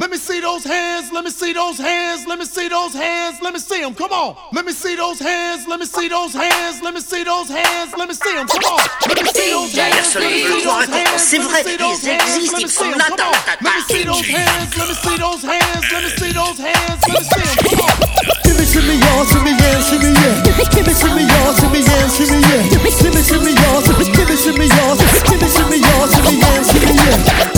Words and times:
Let 0.00 0.08
me 0.08 0.16
see 0.16 0.40
those 0.40 0.64
hands, 0.64 1.12
let 1.12 1.24
me 1.24 1.30
see 1.30 1.52
those 1.52 1.76
hands, 1.76 2.26
let 2.26 2.38
me 2.38 2.46
see 2.46 2.68
those 2.72 2.94
hands, 2.94 3.36
let 3.42 3.52
me 3.52 3.60
see 3.60 3.82
them. 3.82 3.92
Come 3.94 4.12
on. 4.12 4.34
Let 4.56 4.64
me 4.64 4.72
see 4.72 4.96
those 4.96 5.20
hands, 5.20 5.68
let 5.68 5.78
me 5.78 5.84
see 5.84 6.08
those 6.08 6.32
hands, 6.32 6.80
let 6.80 6.94
me 6.94 7.00
see 7.04 7.22
those 7.22 7.50
hands, 7.50 7.92
let 7.92 8.08
me 8.08 8.14
see 8.14 8.32
them. 8.32 8.48
Come 8.48 8.64
on. 8.64 8.80
Let 9.04 9.20
me 9.20 9.28
see 9.28 9.52
those 9.52 9.76
hands. 9.76 10.14
Let 10.16 10.24
me 10.24 10.40
see 10.40 10.64
those 10.64 10.88
hands. 10.88 11.28
Let 11.28 11.52
me 11.52 11.60
see 11.60 11.76
those 11.76 12.00
hands. 12.00 12.48
Let 12.48 12.62
me 12.64 12.68
see 12.72 12.90
them. 12.90 13.00
Come 13.12 13.20
on. 13.20 13.34
Let 13.60 13.74
me 13.76 13.82
see 13.92 14.04
those 14.08 14.24
hands, 14.24 14.72
let 14.80 14.88
me 14.88 14.94
see 14.96 15.16
those 15.20 15.42
hands, 15.44 15.84
let 15.92 16.00
me 16.00 16.10
see 16.16 16.32
those 16.32 16.58
hands, 16.64 17.00
let 17.04 17.16
me 17.20 17.24
see 17.28 17.44
them. 17.44 17.56
Come 17.60 17.80
on. 17.84 17.94
Give 18.40 18.56
it 18.56 18.68
to 18.72 18.80
me, 18.80 18.96
y'all, 19.04 19.28
give 19.28 19.44
me, 19.44 19.52
yeah, 19.52 19.84
give 19.84 20.00
me, 20.00 20.10
yeah. 20.16 20.48
Give 20.48 20.86
me, 20.88 20.96
give 20.96 21.12
me, 21.12 21.28
y'all, 21.28 21.52
give 21.60 21.72
me, 21.76 21.80
yeah, 21.84 22.08
give 22.16 22.30
me, 22.32 22.40
yeah. 22.40 22.72
Give 22.72 22.80
me, 22.80 22.90
give 22.96 23.44
me, 23.44 23.52
y'all, 23.52 23.84
give 23.84 24.00
me, 24.00 24.08
give 24.08 24.56
me, 24.56 24.64
y'all, 24.64 24.96
give 24.96 25.12
me, 25.36 25.44
give 25.44 25.68
me, 25.68 25.76
y'all, 25.76 26.08
give 26.08 26.24
me, 26.24 26.40
yeah, 26.40 26.72
give 26.72 26.88
me, 26.88 26.96
yeah. 26.96 27.49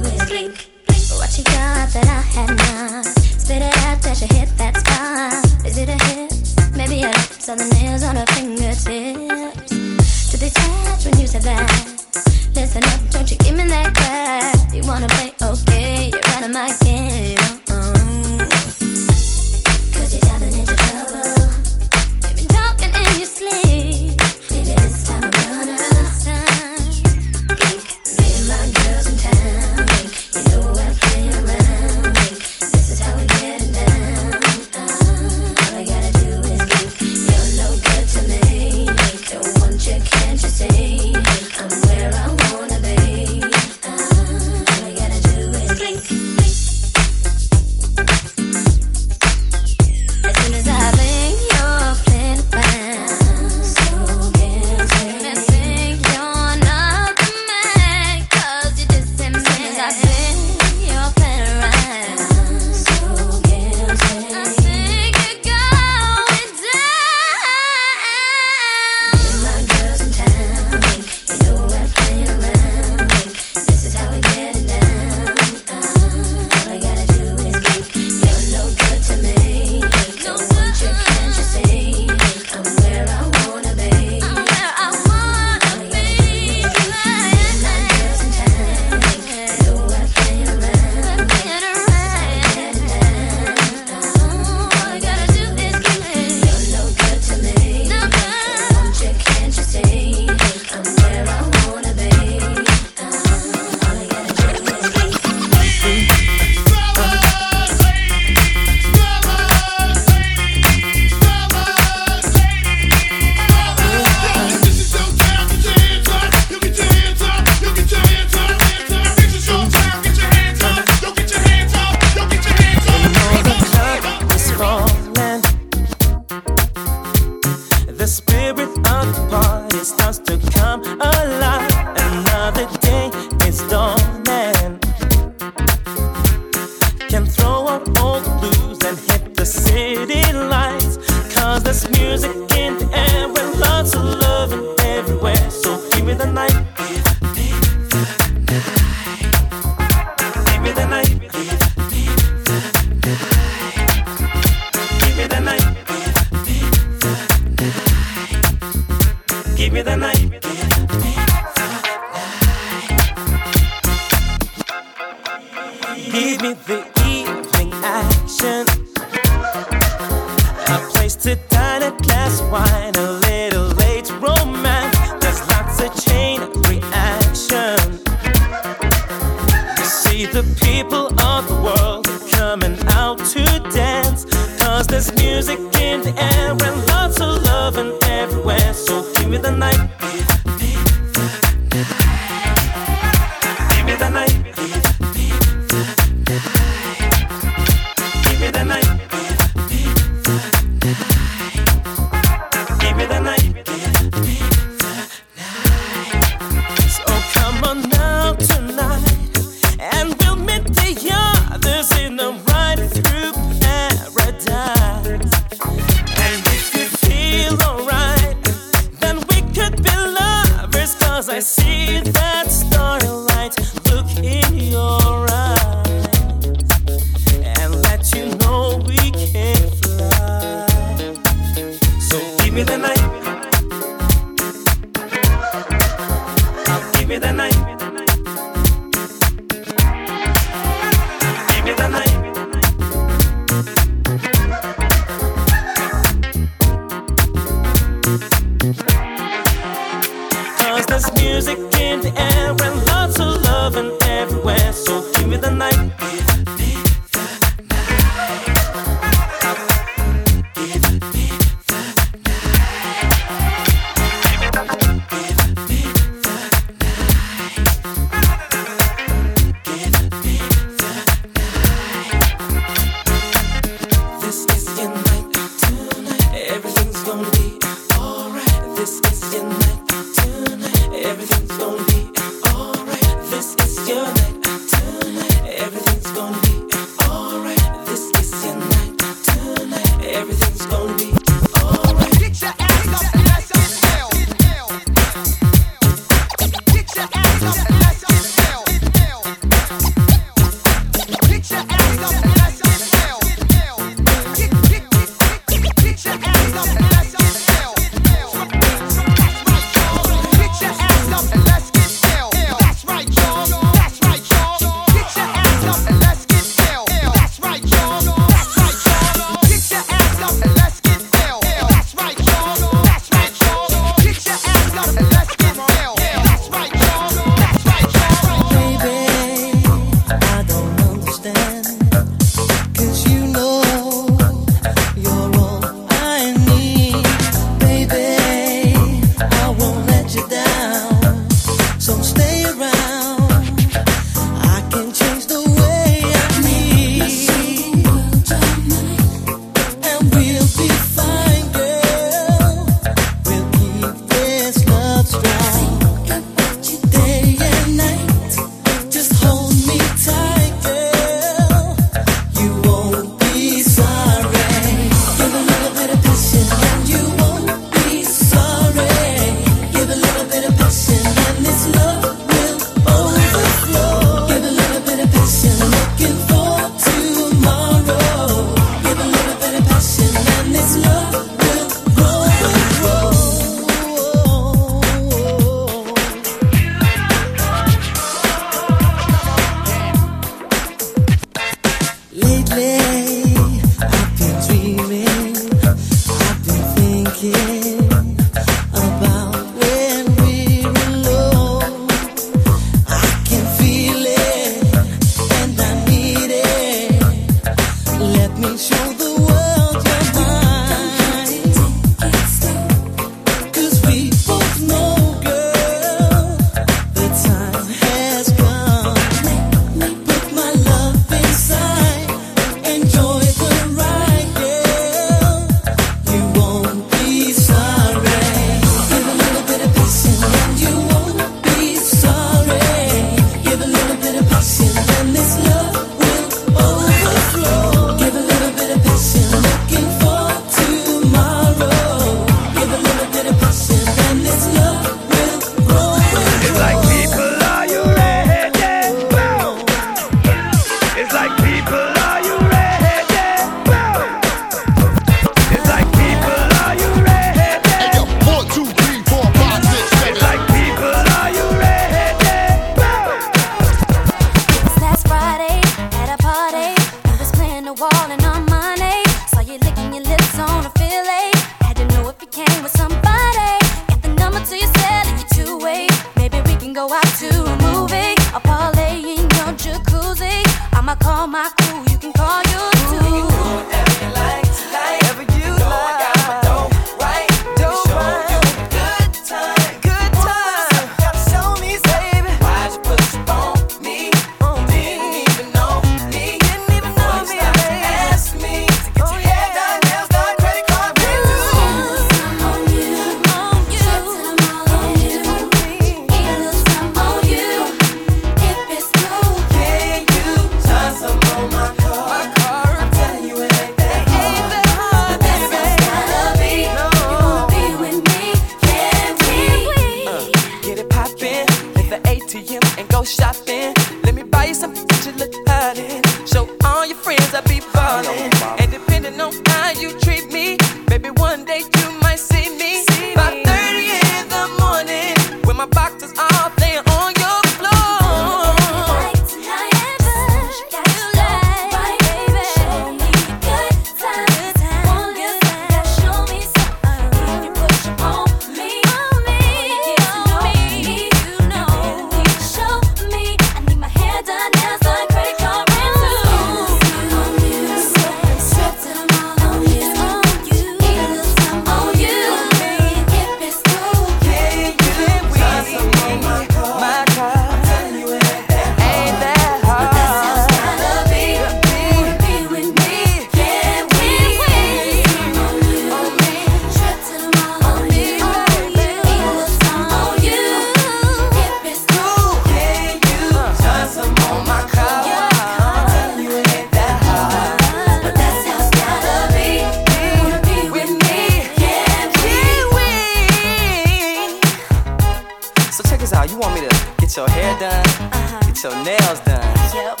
get 598.60 598.72
your 598.72 598.84
nails 598.84 599.20
done. 599.20 599.74
Yep. 599.74 600.00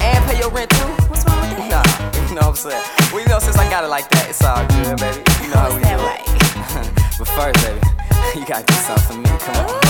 And 0.00 0.24
pay 0.26 0.38
your 0.38 0.50
rent 0.50 0.70
too. 0.70 0.76
What's 1.08 1.24
wrong 1.26 1.40
with 1.40 1.50
that? 1.56 1.70
Nah, 1.70 2.28
you 2.28 2.34
know 2.34 2.48
what 2.48 2.48
I'm 2.48 2.54
saying. 2.56 2.84
Well, 3.12 3.22
you 3.22 3.28
know, 3.28 3.38
since 3.38 3.56
I 3.56 3.68
got 3.70 3.84
it 3.84 3.88
like 3.88 4.08
that, 4.10 4.28
it's 4.28 4.44
all 4.44 4.66
good, 4.66 4.98
baby. 4.98 5.22
You 5.42 5.48
know 5.48 5.60
how 5.60 5.74
we 5.74 5.82
do. 5.82 5.96
Like? 5.96 6.24
but 7.18 7.28
first, 7.28 7.64
baby, 7.64 7.80
you 8.40 8.46
gotta 8.46 8.64
do 8.64 8.74
something 8.74 9.24
for 9.24 9.32
me. 9.32 9.38
Come 9.38 9.56
on. 9.56 9.70
Ooh. 9.70 9.83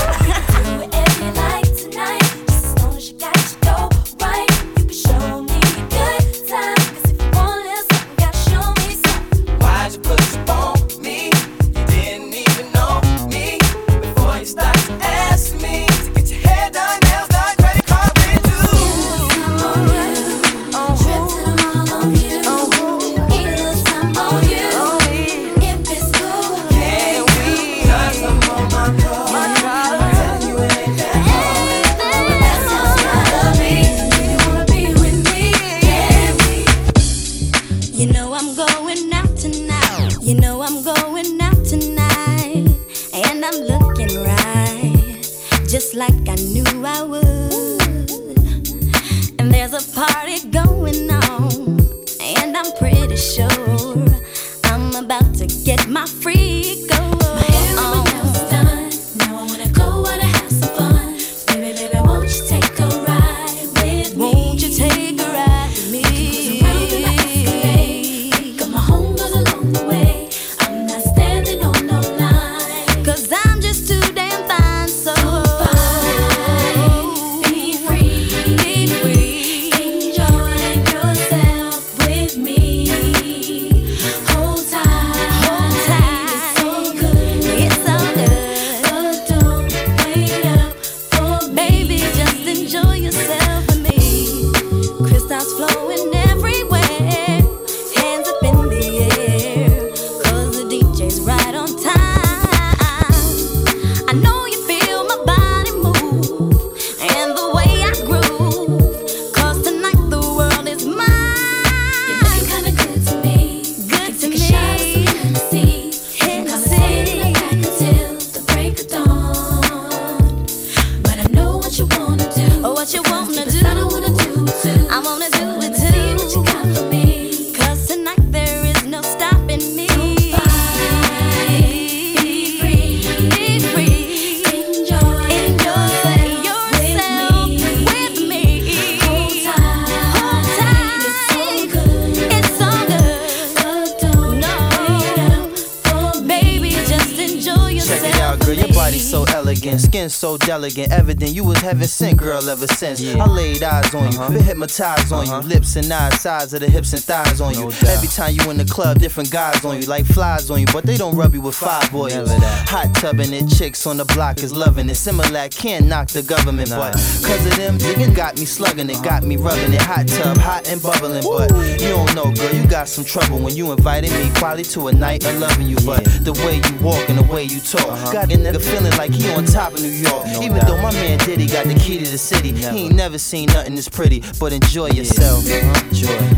Delicate, 150.55 150.93
evident 150.93 151.33
heaven 151.65 151.89
sent, 151.89 152.19
girl, 152.19 152.47
ever 152.49 152.67
since. 152.67 153.03
I 153.03 153.27
laid 153.27 153.63
eyes 153.63 153.95
on 153.95 154.13
you, 154.13 154.19
been 154.19 154.45
hypnotized 154.45 155.13
on 155.13 155.27
you, 155.27 155.49
lips 155.49 155.77
and 155.77 155.91
eyes, 155.91 156.21
size 156.21 156.53
of 156.53 156.61
the 156.61 156.69
hips 156.69 156.93
and 156.93 157.03
thighs 157.03 157.41
on 157.41 157.55
you. 157.55 157.71
Every 157.89 158.09
time 158.09 158.35
you 158.39 158.51
in 158.51 158.59
the 158.59 158.67
club, 158.67 158.99
different 158.99 159.31
guys 159.31 159.65
on 159.65 159.81
you, 159.81 159.87
like 159.87 160.05
flies 160.05 160.51
on 160.51 160.61
you, 160.61 160.67
but 160.73 160.85
they 160.85 160.99
don't 160.99 161.17
rub 161.17 161.35
you 161.35 161.41
with 161.41 161.55
five 161.55 161.91
boys. 161.91 162.15
Hot 162.15 162.95
tubbing 162.97 163.33
it, 163.33 163.49
chicks 163.49 163.87
on 163.87 163.97
the 163.97 164.05
block 164.05 164.43
is 164.43 164.53
loving 164.53 164.91
it. 164.91 164.93
Similac 164.93 165.57
can't 165.57 165.87
knock 165.87 166.09
the 166.09 166.23
government, 166.23 166.69
but 166.69 166.93
cause 166.93 167.47
of 167.47 167.57
them, 167.57 167.79
niggas 167.79 168.15
got 168.15 168.39
me 168.39 168.45
slugging 168.45 168.91
it, 168.91 169.03
got 169.03 169.23
me 169.23 169.37
rubbing 169.37 169.73
it. 169.73 169.81
Hot 169.81 170.07
tub, 170.07 170.37
hot 170.37 170.69
and 170.69 170.83
bubbling, 170.83 171.25
but 171.25 171.51
you 171.81 171.89
don't 171.89 172.15
know, 172.15 172.31
girl, 172.33 172.55
you 172.55 172.67
got 172.69 172.89
some 172.89 173.05
trouble 173.05 173.39
when 173.39 173.57
you 173.57 173.73
invited 173.73 174.11
me 174.13 174.31
quality 174.37 174.65
to 174.65 174.89
a 174.89 174.93
night 174.93 175.25
of 175.25 175.39
loving 175.39 175.69
you. 175.69 175.77
But 175.87 176.05
the 176.05 176.35
way 176.45 176.57
you 176.57 176.85
walk 176.85 177.09
and 177.09 177.19
the 177.19 177.33
way 177.33 177.45
you 177.45 177.61
talk, 177.61 178.13
got 178.13 178.31
a 178.31 178.37
nigga 178.37 178.61
feeling 178.61 178.93
like 178.99 179.13
he 179.13 179.31
on 179.31 179.47
top 179.47 179.73
of 179.73 179.81
New 179.81 179.89
York. 179.89 180.27
Even 180.43 180.59
though 180.67 180.81
my 180.83 180.93
man 180.93 181.19
Diddy 181.21 181.54
got 181.55 181.67
the 181.67 181.75
key 181.75 182.03
to 182.03 182.11
the 182.11 182.19
city, 182.19 182.51
he 182.51 182.87
ain't 182.87 182.97
never. 182.97 183.17
seen 183.17 183.47
nothing 183.47 183.77
this 183.77 183.89
pretty. 183.89 184.25
But 184.41 184.53
enjoy 184.53 184.89
yourself, 184.89 185.45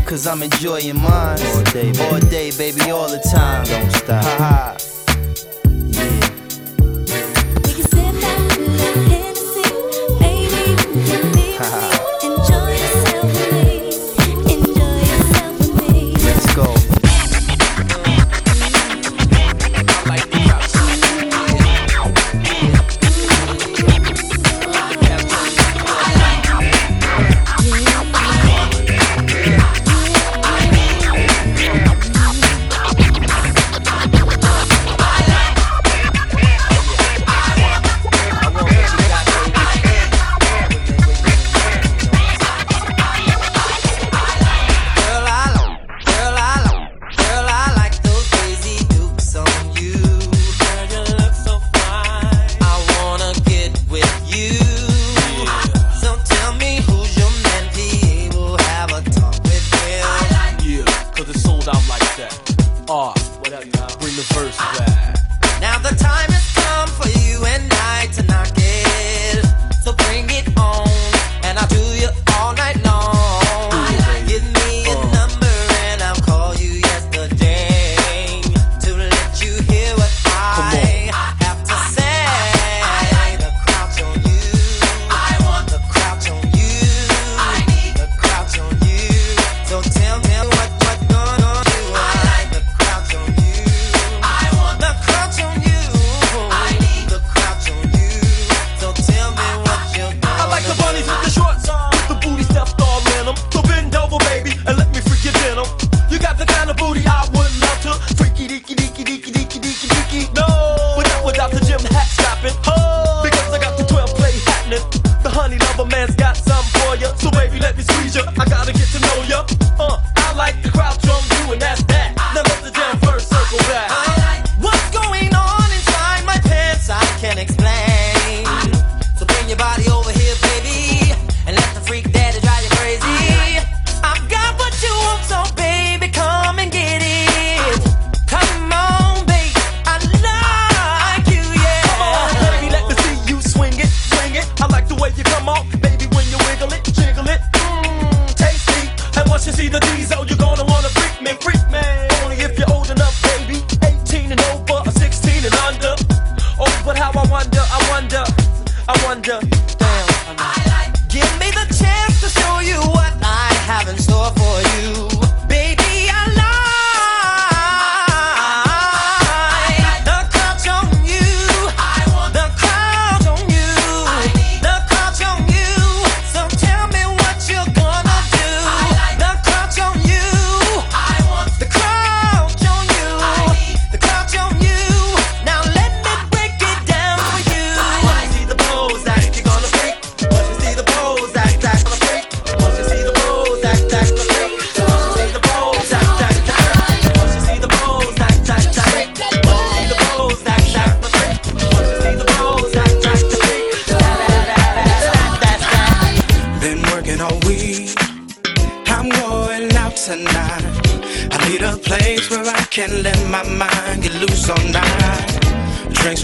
cause 0.05 0.27
I'm 0.27 0.43
enjoying 0.43 0.95
mine. 0.95 1.39
All 1.41 1.63
day, 1.63 1.91
all 2.11 2.19
day, 2.19 2.51
baby, 2.51 2.91
all 2.91 3.09
the 3.09 3.19
time. 3.33 3.65
Don't 3.65 3.91
stop. 3.91 4.23
Ha 4.23 4.77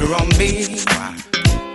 Are 0.03 0.15
on 0.15 0.27
me. 0.37 0.65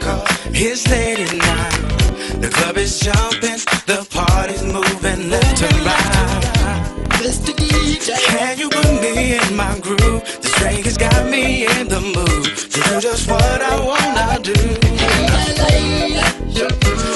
Cause 0.01 0.29
it's 0.53 0.87
late 0.91 1.19
at 1.19 1.35
night. 1.35 2.43
The 2.43 2.51
club 2.53 2.77
is 2.77 3.01
jumping, 3.01 3.61
the 3.87 4.07
party's 4.11 4.63
moving 4.63 5.31
left 5.31 5.63
and 5.63 5.81
right. 5.81 6.85
Mr. 7.23 7.53
DJ, 7.57 8.19
can 8.27 8.59
you 8.59 8.69
put 8.69 9.01
me 9.01 9.39
in 9.39 9.57
my 9.57 9.79
groove? 9.81 10.23
The 10.43 10.53
drink 10.59 10.85
has 10.85 10.99
got 10.99 11.31
me 11.31 11.65
in 11.65 11.89
the 11.89 12.01
mood 12.01 12.45
to 12.73 12.81
do 12.81 13.01
just 13.01 13.31
what 13.31 13.63
I 13.63 13.81
wanna 13.81 14.43
do. 14.43 14.53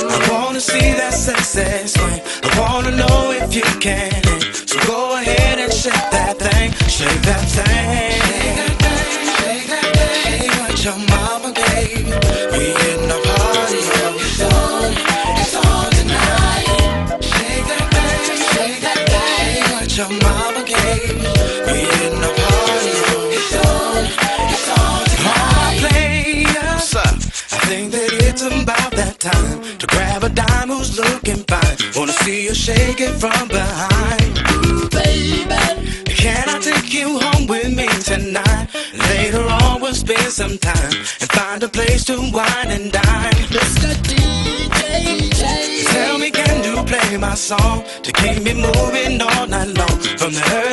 I 0.09 0.29
wanna 0.31 0.61
see 0.61 0.92
that 0.92 1.12
swing. 1.12 2.22
I 2.42 2.59
wanna 2.59 2.96
know 2.96 3.33
if 3.33 3.55
you 3.55 3.68
can. 3.81 4.22
So 4.66 4.79
go 4.87 5.16
ahead 5.20 5.59
and 5.59 5.72
shake 5.72 5.92
that 5.92 6.38
thing, 6.38 6.72
shake 6.88 7.22
that 7.22 7.44
thing. 7.48 8.12
Shake 8.22 8.57
that 8.57 8.68
thing, 8.68 8.71
your 10.85 10.99
mama 10.99 11.53
gave. 11.53 12.07
We 12.07 12.64
in 12.90 13.07
the 13.07 13.18
party. 13.23 13.79
It's 15.38 15.55
tonight. 15.97 16.66
Shake 17.23 17.66
that 17.71 17.87
thing, 17.95 18.37
shake 18.51 18.81
that 18.83 19.01
thing. 19.12 19.62
What 19.75 19.97
your 19.97 20.11
mama 20.11 20.62
gave. 20.66 21.23
We 21.68 21.79
in 22.03 22.14
party. 22.40 22.95
It's 23.31 23.53
tonight. 25.14 25.79
I 27.53 27.59
think 27.68 27.92
that 27.92 28.11
it's 28.27 28.42
about 28.42 28.90
that 28.92 29.21
time 29.21 29.62
to 29.79 29.87
grab 29.87 30.25
a 30.25 30.31
dime 30.31 30.68
who's 30.68 30.99
looking 30.99 31.45
fine. 31.45 31.77
Wanna 31.95 32.12
see 32.12 32.42
you 32.42 32.55
shaking 32.55 33.14
from 33.21 33.47
behind. 33.47 34.38
Ooh, 34.51 34.88
baby, 34.88 35.47
can 36.07 36.49
I 36.49 36.59
take 36.59 36.92
you 36.92 37.21
home? 37.21 37.32
spend 40.02 40.32
some 40.32 40.58
time 40.58 40.92
and 41.20 41.30
find 41.30 41.62
a 41.62 41.68
place 41.68 42.04
to 42.04 42.16
wine 42.32 42.70
and 42.76 42.90
dine. 42.90 43.40
Mr. 43.56 43.90
DJ, 44.08 45.84
tell 45.92 46.18
me 46.18 46.30
can 46.30 46.64
you 46.64 46.82
play 46.84 47.16
my 47.16 47.34
song 47.34 47.84
to 48.02 48.10
keep 48.12 48.42
me 48.42 48.54
moving 48.54 49.20
all 49.20 49.46
night 49.46 49.72
long 49.78 49.96
from 50.20 50.32
the 50.32 50.44
early 50.58 50.71